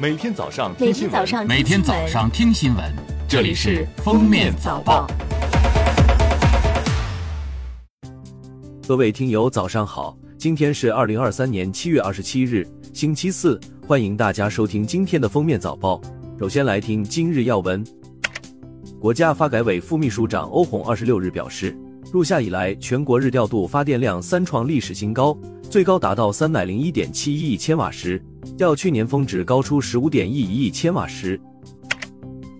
[0.00, 2.84] 每天早上听新闻每天早上听新闻，
[3.26, 5.04] 这里是《封面早报》。
[8.86, 10.16] 各位听友，早上好！
[10.38, 12.64] 今天是二零二三年七月二十七日，
[12.94, 13.58] 星期四，
[13.88, 16.00] 欢迎大家收听今天的《封面早报》。
[16.38, 17.84] 首先来听今日要闻。
[19.00, 21.76] 国家发改委副秘书长欧红二十六日表示，
[22.10, 25.36] 入夏以来，全国日调度发电量三创历史新高，
[25.68, 28.22] 最高达到三百零一点七一亿千瓦时，
[28.56, 31.38] 较去年峰值高出十五点一一亿千瓦时。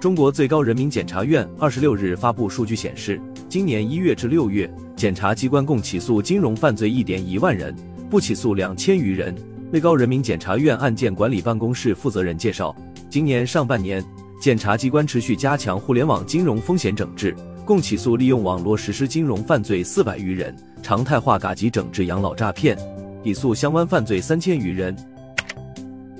[0.00, 7.74] 中国最高人民检察院二十六日发布数据显示，今年一月至六月，检察机关共起诉金融犯罪一点一万人，
[8.08, 9.34] 不起诉两千余人。
[9.72, 12.72] 最高人民检察院案件管理办公室负责人介绍，
[13.10, 14.04] 今年上半年，
[14.40, 17.34] 检察机关持续加强互联网金融风险整治。
[17.64, 22.76] 共起诉利用网络实施金融犯罪四百余人，常态化打击整治养老诈骗，
[23.22, 24.94] 起诉相关犯罪三千余人。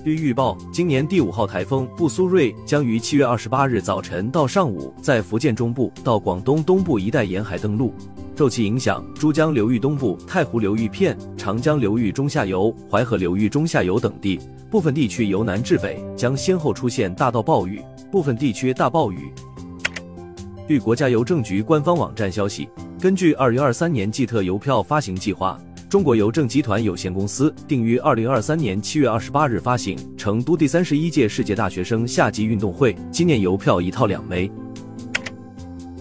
[0.05, 7.93] 据预报，今年第五号台风布苏瑞将于七月二十八日早晨到上午在福建中部到广东东部一带沿海登陆，
[8.37, 19.33] 受其影响，珠江流域东部、太湖流域片、长江流域中下游、淮河流域中下游等地部分地区由南至北将先后出现大到暴雨，部分地区大暴雨。
[20.69, 22.69] 据国家邮政局官方网站消息，
[23.01, 34.51] 根据二零二三年季特邮票发行计划，中国邮政集团有限公司定于二零二三年七月二十八日发行成都第三十一届世界大学生夏季运动会纪念邮票一套两枚。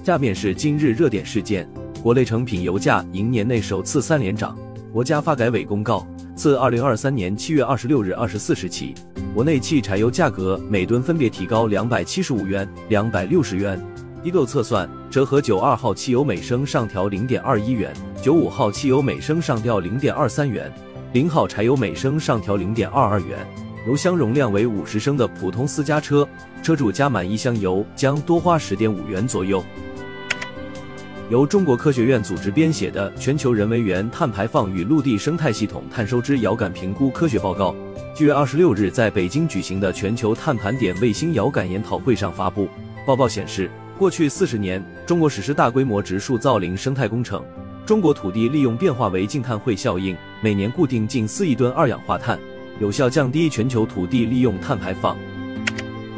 [0.03, 1.68] 下面是今日热点事件：
[2.03, 4.56] 国内成品油价迎年内首次三连涨。
[4.94, 8.94] 国家发改委公告，自二零二三年七月二十六日二十四时起，
[9.34, 13.81] 国内汽柴油价格每吨分别提高两百七十五元、两百六十元。
[14.24, 17.92] 机构测算，折合九二号汽油每升上调零点二一元，
[18.22, 20.72] 九五号汽油每升上调零点二三元，
[21.14, 23.40] 零号柴油每升上调零点二二元。
[23.88, 26.28] 油箱容量为五十升的普通私家车，
[26.62, 29.64] 车主加满一箱油将多花十点五元左右。
[31.32, 37.72] 由中国科学院组织编写的《全球人为源碳排放与陆地生态系统碳收支遥感评估科学报告》，
[38.16, 42.68] 七月二十六日在北京举行的全球碳盘点卫星遥感研讨会上发布。
[43.04, 43.68] 报告显示。
[44.01, 47.45] 过去四十年，中国实施大规模植树造林生态工程，
[47.85, 52.39] 中国土地利用变化为净碳汇效应，每年固定近四亿吨二氧化碳，
[52.79, 55.16] 有效降低全球土地利用碳排放。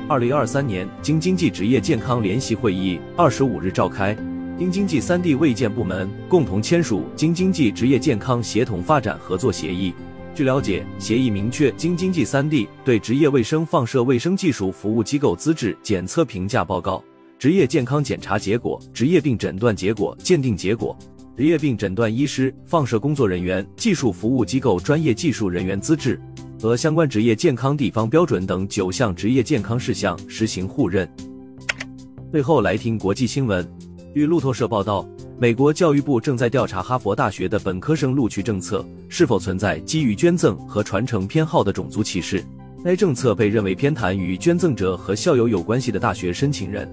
[0.07, 4.15] 二零二三年京津冀职业健康联席会议二十五日召开，
[4.57, 9.93] 京津冀三地卫健部门共同签署京津冀职业健康协同发展合作协议。
[10.33, 17.03] 据了解，协议明确京津冀三地对职业卫生放射卫生技术服务机构资质检测评价报告。
[17.43, 20.97] 职业健康检查结果、职业病诊断结果、鉴定结果、
[21.35, 26.17] 职业病诊断医师、放射工作人员、技术服务机构专业技术人员资质
[26.57, 31.05] 和相关职业健康地方标准等九项职业健康事项实行互认。
[32.31, 33.69] 最后来听国际新闻，
[34.13, 35.05] 据路透社报道，
[35.37, 42.41] 美国教育部正在调查哈佛大学的本科生录取政策是否存在基于捐赠和传承偏好的种族歧视。
[42.85, 46.89] 该政策被认为偏袒与捐赠者和校友有关系的大学申请人。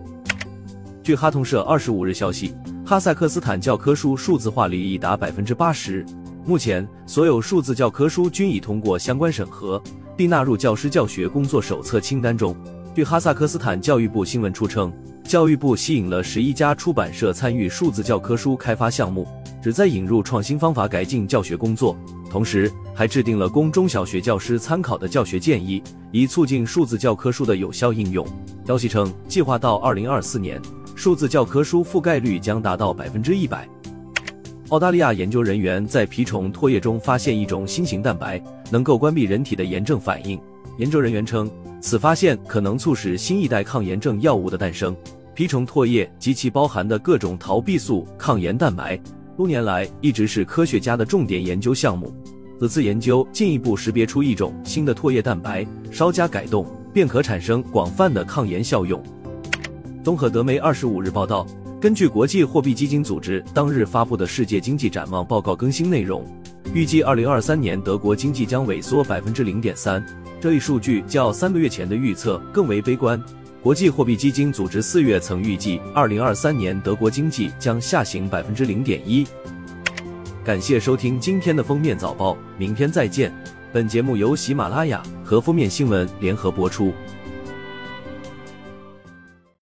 [1.11, 2.55] 据哈通社二十五日消息，
[2.87, 6.07] 哈萨克斯坦教科书数字化率已达百分之八十。
[6.47, 9.83] 目前，所有数字教科书均已通过相关审核，
[10.17, 12.55] 并纳入教师教学工作手册清单中。
[12.95, 14.93] 据哈萨克斯坦教育部新闻处称，
[15.25, 19.27] 教育部吸引了十一家出版社参与数字教科书开发项目，
[19.61, 21.99] 旨在引入创新方法改进教学工作，
[22.31, 25.83] 同时还制定了供中小学教师参考的教学建议，
[26.13, 28.25] 以促进数字教科书的有效应用。
[28.65, 30.63] 消息称，计划到二零二四年。
[31.01, 33.67] 数字教科书覆盖率将达到百分之一百。
[34.69, 38.39] 澳大利亚研究人员在蜱虫唾液中发现一种新型蛋白，
[38.71, 40.39] 能够关闭人体的炎症反应。
[40.77, 41.51] 研究人员称，
[41.81, 44.95] 此发现可能促使新一代抗炎症药物的诞生。
[45.35, 49.01] 蜱虫唾液及其包含的各种逃避素、抗炎蛋白，
[49.39, 52.15] 多年来一直是科学家的重点研究项目。
[52.59, 59.03] 此次研究进一步识别出一种新的唾液蛋白，稍加改动便可产生广泛的抗炎效用。
[60.03, 61.47] 综合德媒二十五日报道，
[61.79, 66.25] 根据国际货币基金组织当日发布的世界经济展望报告更新内容，
[66.73, 70.03] 预计二零二三年德国经济将萎缩百分之零点三。
[70.41, 73.23] 这一数据较三个月前的预测更为悲观。
[73.63, 79.27] 国际货币基金组织四月曾预计二零二三年德国经济将下行百分之零点一。
[80.43, 83.31] 感谢收听今天的封面早报，明天再见。
[83.71, 86.91] 本节目由喜马拉雅和封面新闻联合播出。